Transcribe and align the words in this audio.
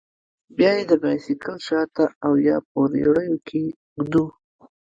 بيا 0.55 0.71
يې 0.77 0.83
د 0.89 0.93
بايسېکل 1.01 1.57
شاته 1.67 2.05
او 2.25 2.33
يا 2.47 2.57
په 2.69 2.79
رېړيو 2.93 3.37
کښې 3.47 3.63
ږدو. 4.03 4.25